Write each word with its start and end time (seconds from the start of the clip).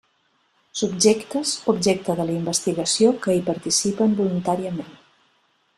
Subjectes 0.79 1.51
objecte 1.73 2.15
de 2.21 2.25
la 2.31 2.35
investigació 2.39 3.13
que 3.27 3.37
hi 3.39 3.45
participen 3.51 4.17
voluntàriament. 4.23 4.93